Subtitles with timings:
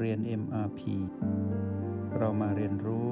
[0.00, 0.80] เรียน MRP
[2.18, 3.10] เรามาเรียนรู้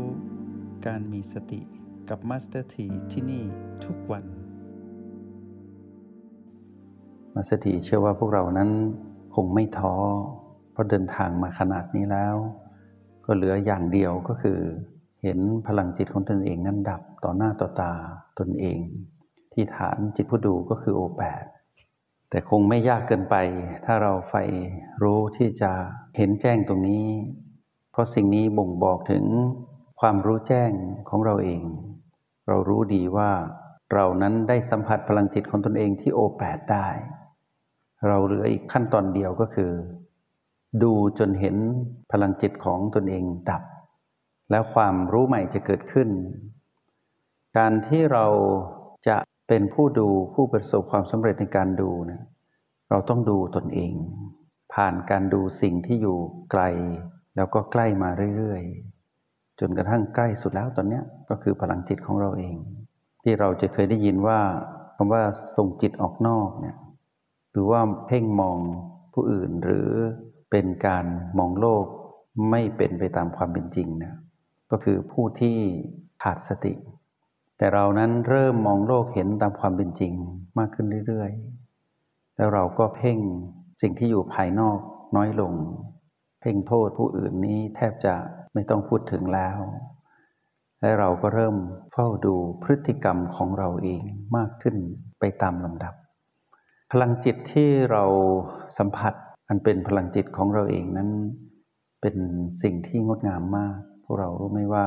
[0.87, 1.61] การมีสติ
[2.09, 3.45] กับ Master T ที่ที่นี่
[3.85, 4.25] ทุกวัน
[7.35, 8.71] มาสถีเชื่อว่าพวกเรานั้น
[9.35, 9.95] คงไม่ท้อ
[10.73, 12.37] เพราะเดินทางมาขนาดนี้แล้ว
[13.25, 14.59] ก็เหลืออย่างเดียวก็คือ
[15.23, 17.93] เห็นพลังจิตของตนเองนั้นดับต่อหน้าต่อตา
[18.39, 18.79] ตนเอง
[19.53, 21.45] ที่ฐานจิตผู้ดูก็คือโอแปด
[22.31, 23.37] แต่คงไม่ยากเกินไป
[23.85, 24.43] ถ้าเราใฝ่
[25.03, 25.73] รู้ที่จะ
[26.17, 27.07] เห็นแจ้งตรงนี้
[27.93, 29.25] เพราะสิ่งนี้บ่งบอกถึง
[30.01, 30.71] ความรู้แจ้ง
[31.09, 31.63] ของเราเอง
[32.49, 33.31] เรารู้ดีว่า
[33.93, 36.89] เรานั้นได้สัมผัสพลังจิตของตนเองที่โอแปดได้
[38.07, 39.73] เราเหลืออีกขั้นตอนเดียวก็คือ
[40.83, 41.57] ดูจนเห็น
[42.13, 43.63] พลังจิตของตนเองดับ
[44.51, 46.09] แล้วความรู้ใหม่จะเกิดขึ้น
[47.59, 48.27] การที่เรา
[49.09, 49.17] จะ
[49.49, 52.23] เป็นผู้ดูผู้ประสบความสำเร็จในการดูนะ
[52.91, 53.93] เราต้องดูตนเอง
[54.75, 56.19] ผ่านการดูสิ่งที่อยู่
[56.51, 56.63] ไกล
[57.37, 62.57] แล้วก็ใกล้มาเรื่อยๆ จนกระทั่งใกล้สุดแล้วตอนนี้ก็คือพลังจิตของเราเอง
[63.23, 64.41] ที่เราจะเคยได้ยินว่า
[64.97, 65.23] คำว่า
[65.57, 66.77] ส่งจิตออกนอกเนี่ย
[67.53, 68.59] หรือว่าเพ่งมอง
[69.13, 69.89] ผู้อื่นหรือ
[70.51, 71.07] เป็นการ
[71.39, 71.87] มองโลก
[72.51, 74.15] ไม่เป็นไปตามความเป็นจริงนะ
[74.71, 75.57] ก็คือผู้ที่
[76.23, 76.73] ขาดสติ
[77.59, 80.13] แต่เรานั้นเริ่มมองโลกเห็นตามความเป็นจริง
[80.59, 83.19] มากขึ้นเรื่อยๆ แล้วเราก็เพ่ง
[83.83, 84.79] สิ่งที่อยู่ภายนอก
[85.17, 85.53] น้อยลง
[86.41, 88.15] เพ่งโทษผู้อื่นนี้แทบจะ
[88.55, 89.59] ไม่ต้องพูดถึงแล้ว
[90.81, 91.57] และเราก็เริ่ม
[91.93, 94.03] เฝ้าดูพฤติกรรมของเราเอง
[94.37, 94.77] มากขึ้น
[95.21, 95.95] ไปตามลำดับ
[96.93, 98.05] พลังจิตที่เรา
[98.79, 99.15] สัมผัส
[99.49, 101.11] อันเป็นพลังจิตของเราเองนั้น
[102.01, 102.17] เป็น
[102.63, 104.85] สิ่งที่งดงามมาก พวกเรารู้ไหมว่า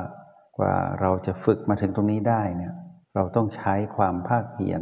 [0.62, 2.74] ว่าเราจะฝึกมาถึงตรงนี้ได้เนี่ย
[3.16, 4.82] เราต้องใช้ความภาคเพียร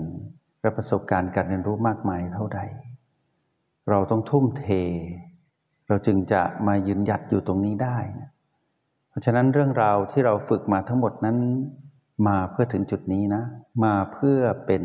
[0.61, 2.59] และประสบการณ์การเรียนรู้มากมายเท่าใด
[3.89, 4.66] เราต้องทุ่มเท
[5.88, 7.98] เราจึงจะมายืนหยัดอยู่ตรงนี้ได้
[9.10, 11.38] เพราะฉะนั้นเรื่องราวที่เราฝึกมาทั้งหมดนั้น
[12.27, 13.44] มาเพื่อถึงจุดนี้นะ
[13.83, 14.83] มาเพื่อเป็น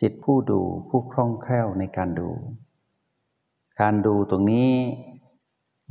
[0.00, 2.30] จิตผู้ดูผู้คล่องแคล่วในการดู
[3.80, 4.70] การดูตรงนี้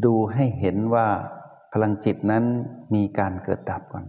[0.05, 1.07] ดูให้เห็นว่า
[1.73, 2.43] พลังจิตนั้น
[2.93, 4.05] มีการเกิดดับก่อน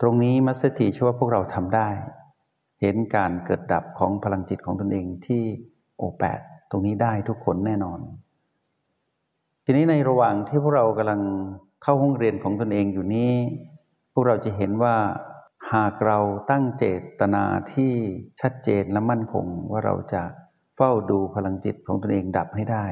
[0.00, 1.88] ตรงนี้มัสถีเชื่อว่าพวกเราทำได้
[2.80, 5.42] เห็นการเกิดดับของพลังจิตของตนเองที่
[5.96, 6.40] โอแปด
[6.70, 8.00] ตรงนี้ได้ทุกคนแน่นอน
[9.64, 11.20] ทีนี้ในระหว่างที่พวกเรากำลัง
[11.82, 13.32] เข้าห้องเรียนของตนเองอยู่นี้
[14.12, 14.96] พวกเราจะเห็นว่า
[15.72, 16.18] หากเรา
[16.50, 16.84] ตั้งเจ
[17.20, 17.92] ตนาที่
[18.40, 20.22] ชัดเจนและมั่นคงว่าเราจะ
[20.76, 22.86] เฝ้าดูพลังจิตของตนเองดับให้ได้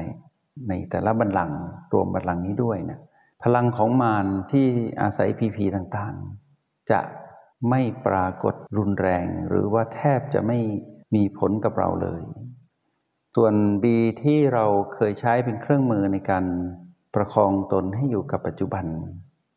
[0.69, 1.59] ในแต่ละบัลลังก์
[1.93, 2.99] รวมบัลลังก์นี้ด้วยนะ
[3.43, 4.67] พลังของมารที่
[5.01, 6.48] อาศัยพีพีต่างๆ
[6.91, 7.01] จะ
[7.69, 10.59] ไม่ปรากฏรุนแรง หรือว่าแทบจะไม่
[11.15, 12.23] มีผลกับเราเลย
[13.35, 16.45] ส่วนบีที่เราเคยใช้เป็นเครื่องมือในการ
[17.15, 18.85] ประคองตนให้อยู่กับปัจจุบัน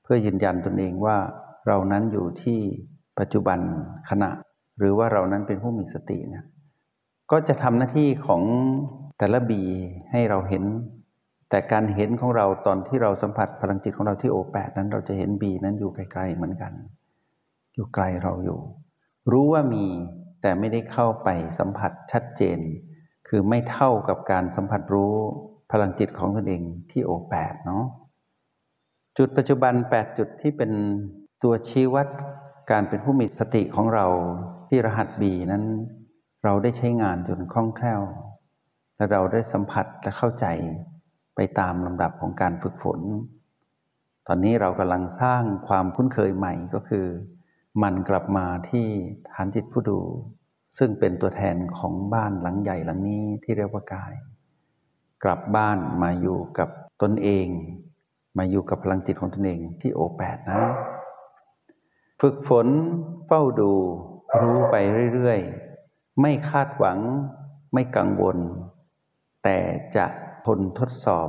[0.02, 1.16] เพื่อยืนยันตนเองว่า
[1.66, 2.58] เรานั้นอยู่ที่
[3.18, 3.58] ปัจจุบัน
[4.10, 4.30] ขณะ
[4.78, 6.44] หรือว่าเรานั้นเป็นผู้มีสติเนี่ย
[7.30, 8.42] ก็จะทำหน้าที่ของ
[9.18, 9.62] แต่ละบี
[10.12, 10.64] ให้เราเห็น
[11.50, 16.72] แต่การเห็นของเราตอนที่เราสัมผัสพลังจิตของเราที่โอแปดนั้นเราจะเห็นบีนั้นอยู่ไกลๆเหมือนกัน
[17.74, 18.60] อยู่ไกลเราอยู่
[19.32, 19.86] รู้ว่ามี
[20.42, 21.28] แต่ไม่ได้เข้าไป
[21.58, 22.58] สัมผัสชัดเจน
[23.28, 25.14] คือไม่เท่ากับการสัมผัสรู้
[25.70, 27.84] พลังจิตของตนเองที่โอแปดเนาะ
[29.18, 30.72] จุดปัจจุบัน 8 จุดที่เป็น
[31.42, 32.08] ตัวชี้วัด
[32.70, 34.06] การเป็นผู้มีสติของเรา
[34.68, 35.64] ที่รหัสบีนั้น
[36.44, 38.02] เราได้ใช้งานจนคล่องแคล่ว
[38.96, 40.46] และเราได้สัมผัสและเข้าใจ
[41.36, 43.00] ไปตามลำดับของการฝึกฝน
[44.26, 47.06] ตอนนี้เรากำลังสร้างความคุ้นเคยใหม่ก็คือ
[47.82, 48.86] มันกลับมาที่
[49.34, 50.00] ฐานจิตผู้ดู
[50.78, 54.12] ซึ่งเป็นตัวแทนของบ้านหลังใหญ่หลังนี้ที่เรียกว่ากาย
[55.24, 56.68] กลับบ้านมาอยู่กับ
[57.02, 57.46] ตนเอง
[58.38, 60.62] มาอยู่กับพลังจิตของตนเองที่โอแปดนะ
[62.20, 62.68] ฝึกฝน
[63.26, 63.72] เฝ้าดู
[64.40, 64.76] รู้ไป
[65.14, 66.98] เรื่อยๆ ไม่คาดหวัง
[67.72, 68.38] ไม่กังวล
[69.44, 69.58] แต่
[69.96, 70.06] จะ
[70.46, 71.28] ทนทดสอบ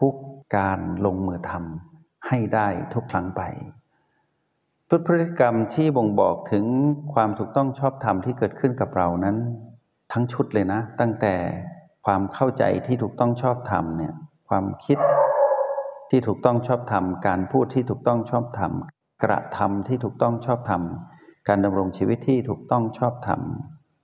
[0.00, 0.14] ทุก
[0.56, 3.42] การลงมือทำให้ได้ทุกครั้งไป
[4.94, 6.64] ทุกพฤติกรรมที่บ่งบอกถึง
[7.14, 9.36] ความถูกต้องชอบธรรมที่เกิดขึ้นกับเรานั้น
[10.12, 11.34] ทั้งชุดเลยนะ ตั้งแต่
[12.06, 14.14] ความเข้าใจที่ถูกต้องชอบธรรมเนี่ย
[14.48, 14.98] ความคิด
[16.10, 18.72] ที่ถูกต้องชอบธรรม การพูดที่ถูกต้องชอบธรรม
[19.24, 20.82] กระทำที่ถูกต้องชอบธรรม
[21.48, 23.40] การดำรงชีวิตที่ถูกต้องชอบธรรม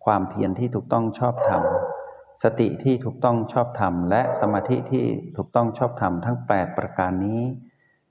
[0.05, 1.63] ความเพียรที่ถูกต้องชอบธรรม
[2.43, 5.05] สติที่ถูกต้องชอบธรรม และสมาธิที่
[5.37, 7.41] ถูกต้องชอบธรรมทั้ง 8 ประการนี้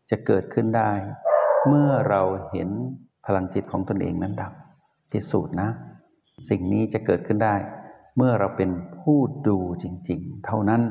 [0.09, 0.91] จะเกิดขึ้นได้
[1.67, 2.21] เมื่อเรา
[2.51, 2.69] เห็น
[3.25, 4.53] พลังจิตของตนเองนั้นดับ
[5.11, 5.69] พิสูจน์นะ
[6.49, 7.55] สิ่งนี้จะเกิดขึ้นได้
[8.17, 10.81] เมื่อเราเป็นผู้ดูจริง ๆ เท่านั้น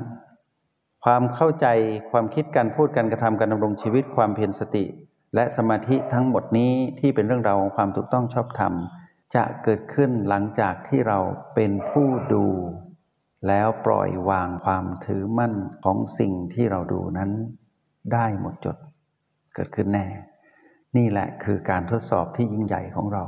[1.05, 1.67] ความเข้าใจ
[2.11, 4.85] ความคิดการพูดการกระทำการดำรงชีวิตความเพียรสติ
[5.35, 8.73] และสมาธิทั้งหมดนี้ที่เป็นเรื่องราวของความถูกต้องชอบธรรม
[9.35, 11.19] จะเกิดขึ้นหลังจากที่เรา
[11.55, 12.47] เป็นผู้ดู
[13.49, 15.55] แล้วปล่อยวางความถือมั่น
[15.85, 17.31] ของสิ่งที่เราดูนั้น
[18.13, 18.77] ได้หมดจด
[19.55, 20.07] เกิดขึ้นแน่
[20.97, 23.25] นี่แหละคือการทดสอบที่ยิ่งใหญ่ของเรา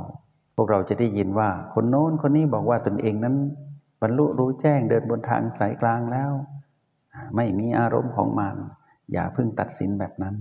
[0.55, 3.35] พวกเราจะได้ยินว่าคนโน้นคนนี้บอกว่าตนเองนั้น
[4.01, 6.31] บรรลุรู้แจ้งเดินบนทางสายกลางแล้ว
[7.35, 8.55] ไม่มีอารมณ์ของมัน
[9.11, 10.35] อย่าเพิ่งตัดสินแบบนั้น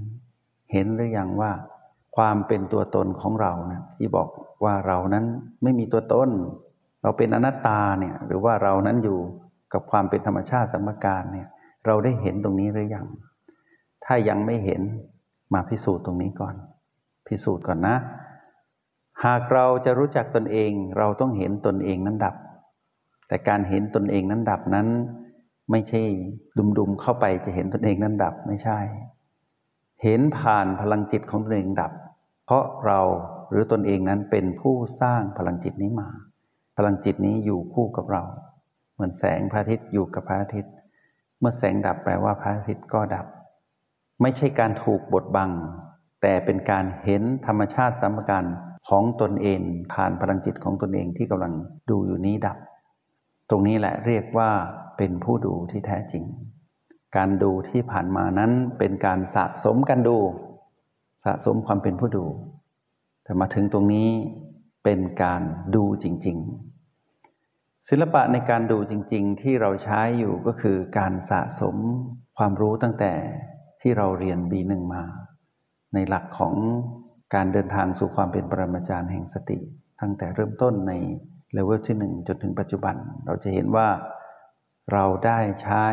[0.73, 1.53] เห็นหรือยังว่า
[2.17, 4.29] ความเป็นตัวตนของเรานะที่บอก
[4.65, 5.25] ว่าเรานั้น
[5.63, 6.31] ไม่มีตัวตน
[7.03, 9.19] เราเป็นอนัตตาเนี่ยหรือว่าเรานั้นอยู่
[9.73, 11.49] กับความเป็นธรรมชาติสัมมการเนี่ย
[11.87, 13.07] เราได้เห็นตรงนี้หรือยัง
[14.05, 14.83] ถ้ายังไม่เห็น
[15.55, 16.55] มาพิสูจน์ตรงนี้ก่อน
[17.29, 17.97] พิสูจน์ก่อนนะ
[19.25, 22.37] หากเราจะรู้จักตนเอง เราต้องเห็นตนเองนั้นดับ
[23.29, 24.89] แต่การเห็นตนเองนั้นดับนั้น
[25.71, 26.03] ไม่ใช่
[26.79, 28.79] ดุมๆเข้าไปจะเห็นตนเองนั้นดับไม่ใช่
[30.03, 31.93] เห็นผ่านพลังจิตของตนเองดับ
[32.45, 33.01] เพราะเรา
[33.51, 36.09] หรือตนเองนั้นเป็นผู้สร้างพลังจิตนี้มา
[36.77, 38.23] พลังจิตนี้อยู่คู่กับเรา
[38.95, 40.73] เหมือนแสงพระอาทิตย์อยู่กับพระอาทิตย์
[41.41, 43.27] เมื่อแสงดับแปลว่าพระอาทิตย์ก็ดับ
[44.23, 45.51] ไม่ใช่การถูกบดบัง
[46.23, 48.45] แต่เป็นการเห็นธรรมชาติสัมการ
[48.89, 49.61] ของตนเอง
[49.93, 51.55] ผ่านพลังจิตของตนเองที่กำลัง
[51.91, 52.59] ดูอยู่นี้ดับ
[53.51, 54.51] ตรงนี้แหละเรียกว่า
[54.97, 56.25] เป็นผู้ดูที่แท้จริง
[57.17, 60.19] การดูที่ผ่านมานั้นเป็นการสะสมการดู
[61.25, 62.27] สะสมความเป็นผู้ดู
[63.25, 64.09] แต่มาถึงตรงนี้
[64.85, 65.43] เป็นการ
[65.75, 66.39] ดูจริง
[67.13, 71.77] ๆ ศิลปะในการดูจริง ๆ ที่เราใช้อยู่ก็คือการสะสม
[72.39, 73.13] ความรู้ตั้งแต่
[73.81, 75.03] ที่เราเรียน B1 มา
[75.95, 76.55] ในหลักของ
[77.35, 79.59] การเดินทางสู่ความเป็นปรมาจารย์แห่งสติ
[80.01, 80.93] ตั้งแต่เริ่มต้นใน
[81.53, 82.95] เลเวลที่ 1 จนถึงปัจจุบัน
[83.27, 83.89] เราจะเห็นว่า
[84.93, 85.85] เราได้ใช้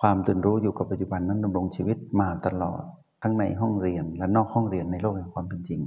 [0.00, 2.82] ความตื่นรู้อยู่กับปัจจุบันนั้นดำรงชีวิตมาตลอด
[3.22, 5.80] ทั้งในห้องเรียนและนอกห้องเรียนในโลกแห่งความเป็นจริง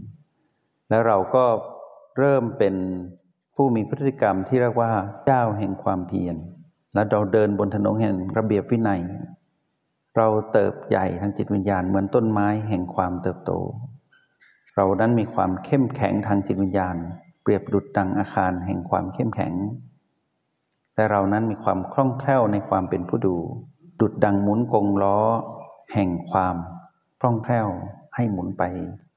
[0.90, 1.46] แล้วเราก็
[2.18, 2.76] เริ่มเป็น
[3.56, 4.92] ผู้มีพฤติกรรมที่เรียกว่า
[5.26, 6.36] เจ้าแห่งความเพียร
[6.94, 9.02] และเราเดินบนถนนแห่งระเบียบวินัย
[10.18, 13.52] เราเติบใหญ่ทางจิตวิญญาณเหมือนต้นไม้แห่งความเติบโต
[14.76, 16.96] เรานั้นมีความเข้มแข็งทางจิตวิญญาณ
[17.42, 19.54] เปรียบดุจดังอาคารแห่งความเข้มแข็ง
[20.96, 23.36] แต่เรานั้นมีความคล่องแคล่วในความเป็นผู้ดู
[24.02, 25.20] ดุดดังหมุนกงล้อ
[25.94, 26.56] แห่งความ
[27.20, 27.68] คล่องแคล่ว
[28.16, 28.64] ให้หมุนไป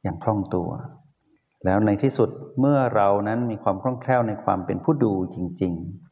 [0.02, 0.68] อย่างคล่องตัว
[1.64, 2.28] แล้วในที่สุด
[2.60, 6.07] เมื่อเรานั้นมีความคล่องแคล่วในความเป็นผู้ดูจริง ๆ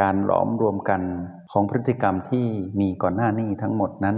[0.00, 1.02] การหลอมรวมกัน
[1.52, 2.46] ของพฤติกรรมที่
[2.80, 4.16] มีก่อนหน้านี้ทั้งหมดนั้น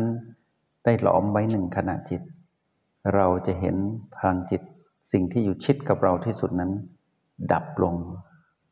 [0.84, 2.22] ได้หลอมไว้หนึ่งขณะจิต
[3.14, 3.76] เราจะเห็น
[4.16, 4.62] พลังจิต
[5.12, 6.72] สิ่งที่อยู่ชิดกับเราที่สุดนั้น
[7.52, 7.94] ดับลง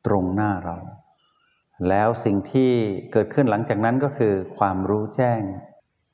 [0.06, 0.76] ตรงหน้าเรา
[1.88, 2.70] แล้วสิ่งที่
[3.12, 5.40] เกิดขึ้นหลังจากนั้นก็คือ ความรู้แจ้ง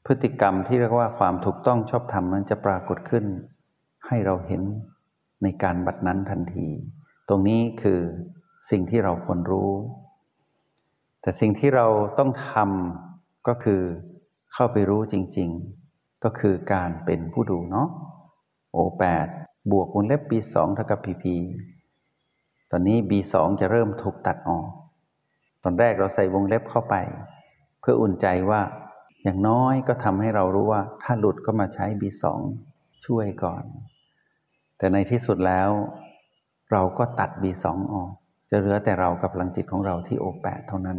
[0.07, 3.25] พฤติกรรมที่เรียกว่าความถูกต้องชอบธรรมนั้นจะปรากฏขึ้น
[4.07, 4.63] ให้เราเห็น
[5.43, 6.69] ในการบัดนั้นทันที
[7.29, 8.01] ตรงนี้คือ
[8.71, 9.71] สิ่งที่เราควรรู้
[11.23, 11.87] แต่สิ่งที่เรา
[12.19, 13.83] ต้องทำก็คือ
[14.55, 15.51] เข้าไปรู้จริง
[15.87, 17.89] ๆ ก็คือการเป็นผู้ดูเนาะ
[18.73, 19.27] โอแปด
[19.71, 21.25] บวกวงเล็บ B2 เท่ากับ PP
[22.71, 24.69] ตอนนี้ B2 จะเริ่มถูกตัดออก
[25.63, 26.95] ตอนแรกเราใส่วงเล็บเข้าไป
[27.81, 28.61] เพื่ออุ่นใจว่า
[29.23, 32.25] อย่างน้อยก็ทำให้เรารู้ว่า ถ้าหลุดก็มาใช้ B2
[33.07, 33.65] ช่วยก่อน
[34.79, 35.71] แต่ในที่สุดแล้ว
[36.73, 38.11] เราก็ตัด B2 ออก
[38.55, 40.99] จะเหลือแต่เรากับพลังจิตของเราที่โอแปดเท่านั้น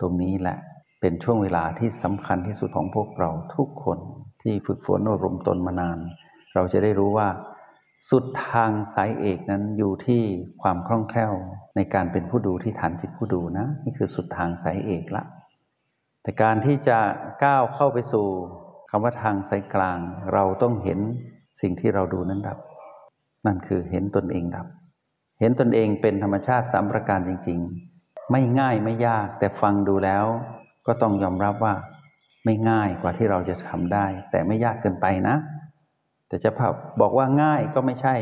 [0.00, 0.58] ตรงนี้แหละ
[1.00, 3.98] เป็นช่วงเวลาที่สำคัญที่สุดของพวกเราทุกคน
[4.42, 5.98] ที่ฝึกฝนอบรมตนมานาน
[6.54, 7.28] เราจะได้รู้ว่า
[8.10, 10.22] สุดทางสายเอกนั้นอยู่ที่
[10.62, 11.32] ความคล่องแคล่ว
[11.76, 15.24] ในการเป็นผู้ดูที่ฐานจิตผู้ดูนะ นี่คือสุดทางสายเอกละ
[16.22, 16.98] แต่การที่จะ
[17.44, 18.26] ก้าวเข้าไปสู่
[18.90, 19.98] คำว่าทางสายกลาง
[20.32, 20.98] เราต้องเห็น
[21.60, 22.58] สิ่งที่เราดูนั้นดับ
[23.46, 24.66] นั่นคือเห็นตนเองดับ
[25.42, 27.58] เห็นตนเองเป็นธรรมชาติสามประการจริง
[27.94, 30.24] ๆ ไม่ง่ายไม่ยากแต่ฟังดูแล้ว
[30.86, 31.74] ก็ต้องยอมรับว่า
[32.44, 35.36] ไม่ง่ายกว่าที่เราจะทำได้ แต่ไม่ยากเกินไปนะ
[36.28, 36.50] แต่จะ
[37.00, 38.14] บอกว่าง่ายก็ไม่ใช่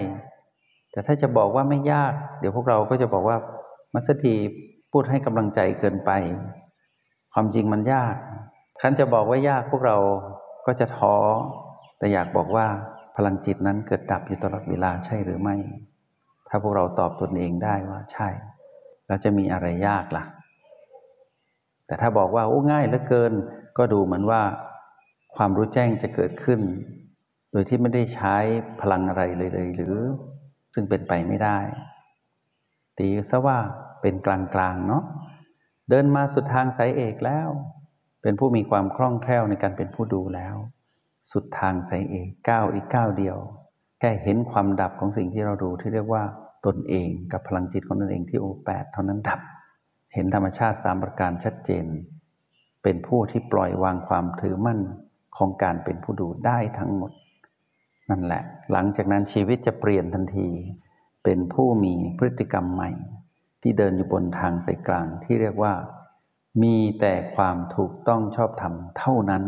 [0.92, 3.36] แต่ถ้าจะบอกว่าไม่ยาก เดี๋ยวพวกเราก็จะบอกว่า
[3.94, 4.34] มัสถี
[4.92, 6.10] พูดให้กำลังใจเกินไป
[7.32, 8.14] ความจริงมันยาก
[8.80, 9.96] คันจะบอกว่ายากพวกเรา
[10.66, 11.16] ก็จะท้อ
[11.98, 12.66] แต่อยากบอกว่า
[13.16, 15.56] พลังจิตนั้นเกิดดับอยู่ตลอดเวลาใช่หรือไม่
[16.50, 18.28] ถ้าพวกเราตอบตนเองได้ว่าใช่
[19.06, 20.24] แล้วจะมีอะไรยากละ่ะ
[21.86, 23.32] แต่ถ้าบอกว่าโอ้ง่ายเหลือเกิน
[23.78, 24.42] ก็ดูเหมือนว่า
[25.36, 26.60] ความรู้แจ้งจะเกิดขึ้น
[27.52, 28.36] โดยที่ไม่ได้ใช้
[28.80, 29.96] พลังอะไรเลยเลยหรือ
[30.74, 31.58] ซึ่งเป็นไปไม่ได้
[32.98, 33.58] ตีซะว่า
[34.02, 35.02] เป็นกลางๆเนาะ
[35.88, 37.48] เดินมาสุดทางสายเอกแล้ว
[38.22, 40.56] เป็นผู้มีความคล่องแคล่วในการเป็นผู้ดูแล้ว
[41.30, 43.38] สุดทางสายเอกก้าวอีกก้าวเดียว
[44.00, 46.22] แค่เห็นความดับของสิ่งที่เราดูที่เรียกว่า
[46.66, 49.40] ตนเองกับพลังจิตของตนเองที่โอแปดเท่านั้นดับ
[50.14, 51.86] เห็นธรรมชาติสามประการชัดเจน
[52.82, 54.80] เป็นผู้ที่ปล่อยวางความถือมั่น
[55.36, 57.12] ของการเป็นผู้ดูได้ทั้งหมด
[58.10, 58.42] นั่นแหละ
[58.72, 60.48] หลังจากนั้นชีวิตจะเปลี่ยนทันที
[61.24, 62.90] เป็นผู้มีพฤติกรรมใหม่
[63.62, 65.72] ที่เดินอยู่บนทางสายกลางที่เรียกว่า
[66.62, 69.44] มีแต่ความถูกต้องชอบธรรมเท่านั้น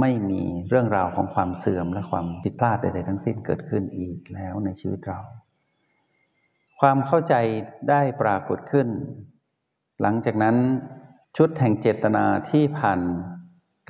[0.00, 5.20] ไม่มีเรื่องราวของความเสื่อมและความผิดพลาดใดๆทั้งสิ้นเกิดขึ้นอีกแล้วในชีวิตเรา
[6.80, 7.34] ความเข้าใจ
[7.90, 8.88] ได้ปรากฏขึ้น
[10.02, 10.56] หลังจากนั้น
[11.36, 13.00] ชุดแห่งเจตนาที่ผ่าน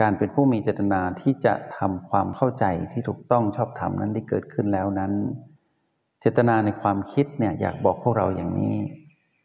[0.00, 5.12] การเป็นผู้มีเจตนาที่จะทำความเข้าใจที่ถูกต้องชอบธรรมนั้นที่เกิดขึ้นแล้วนั้น
[6.20, 8.76] เจตนาในความคิดเนี่ยอยากบอกพวกเราอย่างนี้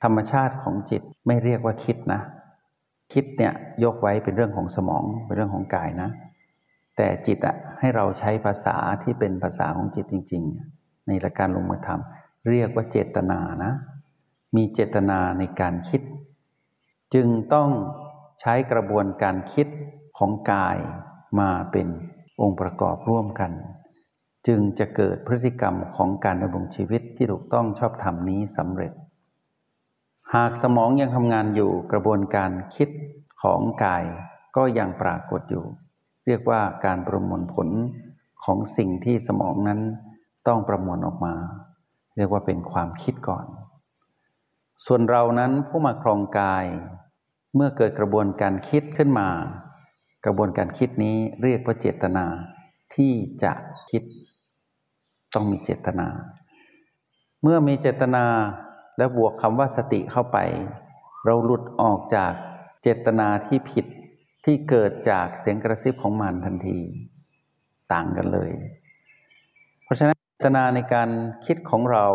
[0.03, 2.21] ธรรมชาติของจิตไม่เรียกว่าคิดนะ
[3.13, 6.09] คิดเนี่ยยกไว้เป็นเรื่องของสมองเป็นเรื่องของกายนะ
[7.01, 10.43] แต่จิตอะให้เราใช้ภาษาที่เป็นภาษาของจิตจริง
[10.75, 13.73] ๆ ในหลักการลงมือทำเรียกว่าเจตนานะ
[14.55, 16.01] มีเจตนาในการคิด
[17.13, 17.69] จึงต้อง
[18.41, 19.67] ใช้กระบวนการคิด
[20.17, 20.77] ของกาย
[21.39, 21.87] มาเป็น
[22.41, 23.51] องค์ประกอบร่วมกัน
[24.47, 28.93] จึงจะเกิดพฤติกรรมของการดำรงชีวิตที่ถูกต้องชอบธรรมนี้สำเร็จ
[30.33, 32.89] หากสมองยังทำงานอยู่กระบวนการคิด
[33.41, 34.03] ของกาย
[34.55, 35.65] ก็ยังปรากฏอยู่
[36.29, 37.67] เรียกว่าการประมวลผล
[38.43, 39.79] ของสิ่งที่สมองนั้น
[40.47, 41.35] ต้องประมวลออกมา
[42.17, 43.45] เรียกว่าเป็นความคิดก่อน
[44.85, 46.65] ส่วนเรานั้นผู้มาครองกาย
[47.55, 49.29] เมื่อเกิดกระบวนการคิดขึ้นมา
[50.25, 52.25] กระบวนการคิดนี้เรียกว่าเจตนา
[52.95, 53.11] ที่
[53.43, 53.51] จะ
[53.89, 54.03] คิด
[55.33, 56.07] ต้องมีเจตนา
[57.41, 58.25] เมื่อมีเจตนา
[58.97, 60.37] และบวกคำว่าสติเข้าไป
[61.25, 62.31] เราหลุดออกจาก
[62.81, 63.85] เจตนาที่ผิด
[64.45, 66.79] ที่เกิดจากเสียงกระซิบของมันทันที
[67.93, 68.51] ต่างกันเลย
[69.83, 71.09] เพราะฉะนั้นตนาในการ
[71.45, 72.07] คิดของเรา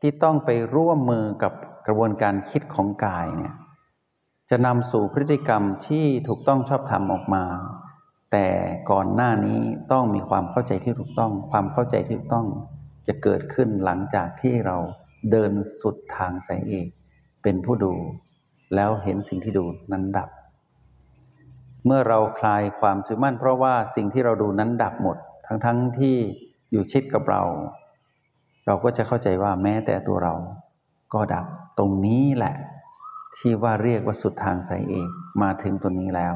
[0.00, 1.52] ที่ต้องไปร่วมมือกับ
[1.86, 3.54] กระบวนการคิดของกายเนี่ย
[4.50, 7.44] จะนำสู่พฤติกรรมที่ถูกต้องชอบธรรมออกมา
[8.32, 8.46] แต่
[8.90, 9.60] ก่อนหน้านี้
[9.92, 12.46] ต้องมีความเข้าใจที่ถูกต้อง ความเข้าใจที่ถูกต้อง
[13.06, 14.76] จะเกิดขึ้นหลังจากที่เรา
[15.30, 16.88] เดินสุดทางสายเอก
[17.42, 17.94] เป็นผู้ดู
[18.74, 20.28] แล้วเห็นสิ่งที่ดูนั้นดับ
[21.86, 25.16] เมื่อเราคลายความถือมั่น เพราะว่าสิ่งที่เราดูนั้นดับหมด
[25.46, 25.68] ทั้งๆท
[25.98, 26.16] ที่
[26.70, 27.42] อยู่ชิดกับเรา
[28.66, 30.34] เราก็จะเข้าใจว่าแม้แต่ตัวเรา
[31.14, 31.46] ก็ดับ
[31.78, 32.54] ตรงนี้แหละ
[33.36, 35.08] ที่ว่าเรียกว่าสุดทางสายเอก
[35.42, 36.34] มาถึงตัวนี้แล้ว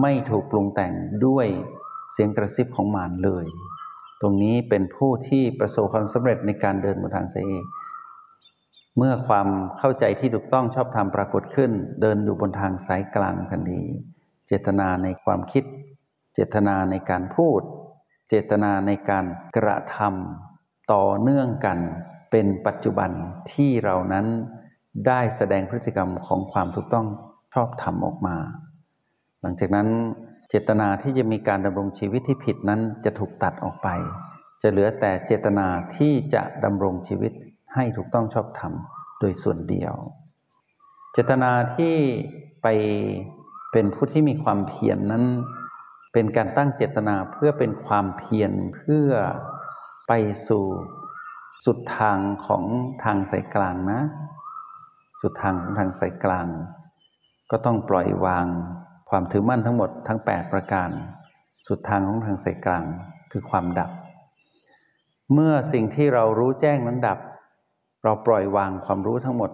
[0.00, 0.92] ไม่ถูกปรุงแต่ง
[1.26, 1.46] ด้วย
[2.12, 3.46] เสียงกระซิบของมารเลย
[4.20, 7.64] ตรงนี้เป็นผู้ที่ประสบความสำเร็จในการเดินบนทางสายเอก
[8.96, 9.48] เมื่อความ
[9.78, 13.82] เข้าใจที่ถูกต้องชอบธรรมปรากฏขึ้น เดินอยู่บนทางสายกลางทันที
[14.46, 15.64] เจตนาในความคิด
[16.34, 17.60] เจตนาในการพูด
[18.28, 19.24] เจตนาในการ
[19.56, 21.78] กระทำต่อเนื่องกัน
[22.30, 23.10] เป็นปัจจุบัน
[23.52, 24.26] ที่เรานั้น
[25.06, 27.06] ได้แสดงพฤติกรรมของความถูกต้อง
[27.54, 28.36] ชอบธรรมออกมา
[29.40, 29.88] หลังจากนั้น
[30.48, 33.88] เจตนาที่จะมีการดำรงชีวิตที่ผิดนั้นจะถูกตัดออกไป
[34.62, 37.32] จะเหลือแต่เจตนาที่จะดำรงชีวิต
[37.74, 38.72] ให้ถูกต้องชอบธรรม
[39.20, 39.94] โดยส่วนเดียว
[41.12, 41.96] เจตนาที่
[42.62, 42.66] ไป
[43.72, 45.24] เป็นผู้ที่มีความเพียรนนั้น
[46.12, 49.10] เป็นการตั้งเจตนาเพื่อเป็นความเพียรเพื่อ
[50.08, 50.12] ไป
[50.48, 50.64] สู่
[51.64, 52.64] สุดทางของ
[53.04, 54.00] ทางสายกลางนะ
[55.20, 56.46] สุดทางของทางสายกลาง
[57.50, 58.46] ก็ต้องปล่อยวาง
[59.10, 60.90] ความถือมั่นทั้งหมดทั้ง 8 ประการ
[61.66, 62.84] สุดทางของทางสายกลาง
[63.32, 63.90] คือความดับ
[65.32, 67.18] เมื่อสิ่งที่เรารู้แจ้งนั้นดับ
[68.04, 69.50] เราปล่อยวางความรู้ทั้งหมด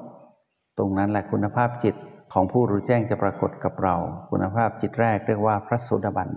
[0.79, 1.95] ตรงนั้นแหละคุณภาพจิต
[2.33, 3.97] ของผู้รู้แจ้งจะปรากฏกับเรา
[4.31, 6.31] คุณภาพจิตแรกเรียกว่าพระโสดาบัน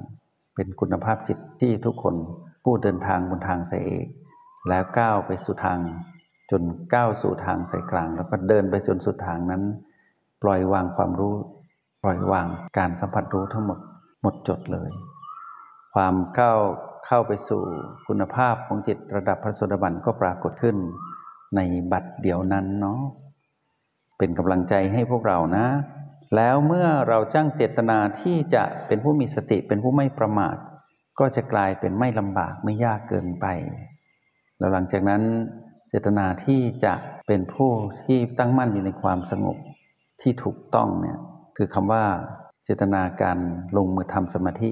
[0.56, 2.16] เป็นคุณภาพจิตที่ทุกคน
[2.64, 4.08] ผู้เดินทางบนทางสายเอก
[4.70, 5.80] แล้วก้าวไปสู่ทาง
[6.52, 9.64] จนก้าวสู่ทางสายกลาง แล้วก็เดินไปจนสุดทางนั้น
[10.44, 11.36] ปล่อยวางความรู้
[12.04, 13.80] ปล่อยวางการสัมผัสรู้ทั้งหมด
[14.22, 14.92] หมดจดเลย
[15.94, 16.60] ความก้าว
[17.06, 17.62] เข้าไปสู่
[18.08, 20.78] คุณภาพของจิตระดับพระโสดาบันก็ปรากฏขึ้น
[21.56, 21.60] ใน
[21.92, 23.00] บัดเดียวนั้นเนาะ
[24.22, 25.68] เป็นกำลังใจให้พวกเรานะ
[26.36, 30.56] แล้วเมื่อเราจ้างเจตนาที่จะเป็นผู้มีสติเป็นผู้ไม่ประมาท
[31.20, 33.46] ก็จะกลายเป็นไม่ลำบากไม่ยากเกินไป
[34.58, 35.22] แล้วหลังจากนั้น
[35.90, 36.94] เจตนาที่จะ
[37.28, 37.72] เป็นผู้
[38.04, 39.58] ที่ตั้งมั่นอยู่ในความสงบ
[40.22, 41.18] ที่ถูกต้องเนี่ย
[41.58, 42.04] คือคำว่า
[42.64, 43.38] เจตนาการ
[43.78, 44.70] ลงมือทำสมาธิ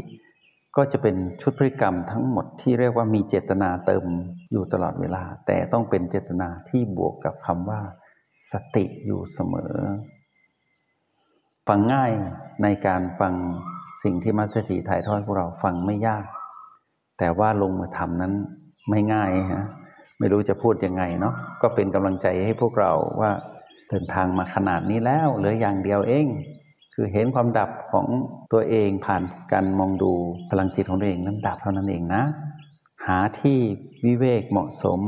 [0.78, 4.04] ก็จะเป็นชุดพฤติกรรมทั้งหมดที่เรียกว่ามีเจตนาเติม
[4.52, 7.82] อยู่ตลอดเวลา แต่ต้องเป็นเจตนาที่บวกกับคำว่า
[8.52, 9.74] สติอยู่เสมอ
[11.68, 12.12] ฟังง่าย
[12.64, 13.34] ในการฟัง
[14.04, 16.26] สิ่งที่มาสเตอร์ทีถ่ายทอดพวกเราฟังไม่ยาก
[17.20, 18.34] แต่ว่าลงมือทำนั้น
[18.90, 19.66] ไม่ง่ายฮะ
[20.20, 22.92] ไม่รู้จะพูดยังไงเนาะก็เป็นกำลังใจให้พวกเรา
[23.22, 23.32] ว่า
[23.90, 26.28] เดินทางมาขนาดนี้แล้วเหลืออย่างเดียวเอง
[26.94, 28.08] คือเห็นความดับของ
[28.54, 30.12] ตัวเองผ่านการมองดู
[30.50, 32.24] พลังจิตของตัวเองนั้นดับเท่านั้นเองนะ
[33.08, 33.58] หาที่
[34.06, 35.00] วิเวกเหมาะสม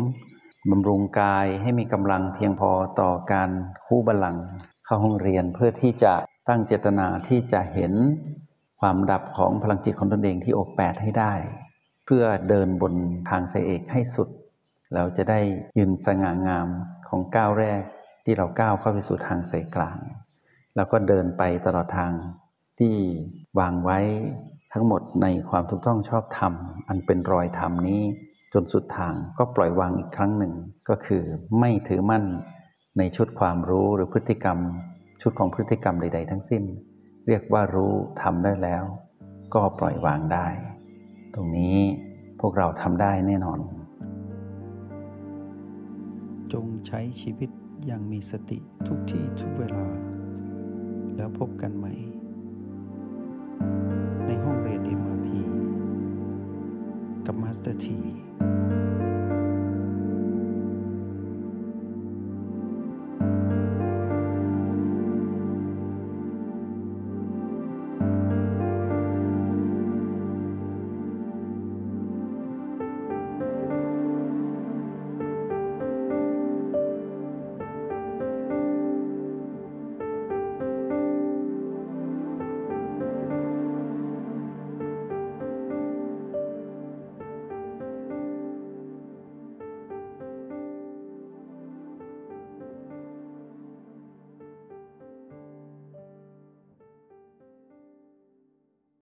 [0.69, 3.49] บำรุงกายให้มีกำลังเพียงพอต่อการ
[3.85, 4.45] คู่บาลังก์
[4.85, 6.13] เข้าห้องเรียนเพื่อที่จะ
[6.47, 7.93] ตั้งเจตนาที่จะเห็น
[8.79, 11.33] ความดับของพลังจิตของตนเองที่อบแปดให้ได้
[12.05, 12.93] เพื่อเดินบน
[13.29, 14.29] ทางสายเอกให้สุด
[14.93, 15.39] เราจะได้
[15.77, 16.67] ยืนสง่างาม
[17.07, 17.81] ของก้าวแรก
[18.23, 19.97] ที่เราก้าวเข้าไปสู่ทางสายกลาง
[20.75, 22.13] แล้วก็เดินไปตลอดทาง
[22.79, 22.95] ที่
[23.59, 23.99] วางไว้
[24.73, 26.53] ทั้งหมดในความถูกต้องชอบธรรม
[26.87, 28.01] อันเป็นรอยธรรมนี้
[28.53, 30.53] จนสุดทางก็ปล่อยวางอีกครั้งหนึ่ง
[30.89, 31.23] ก็คือ
[31.59, 32.25] ไม่ถือมั่น
[32.97, 34.57] ในชุดความรู้หรือพฤติกรรม
[35.21, 36.63] ชุดของพฤติกรรมใด ๆ ทั้งสิ้น
[37.27, 38.83] เรียกว่ารู้ทำได้แล้ว
[39.53, 40.47] ก็ปล่อยวางได้
[41.33, 41.77] ตรงนี้
[42.39, 43.59] พวกเราทำได้แน่นอน
[46.53, 47.49] จงใช้ชีวิต
[47.85, 49.85] อย่างมีสติทุกที่ทุกเวลา
[51.15, 51.93] แล้วพบกันใหม่
[54.25, 55.27] ในห้องเรียน MRP
[57.25, 57.99] กับมาสเตอร์ที